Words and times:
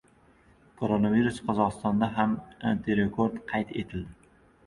Koronavirus: 0.79 1.35
Qozog‘istonda 1.49 2.09
ham 2.17 2.33
antirekord 2.71 3.39
qayd 3.53 3.77
etildi 3.85 4.35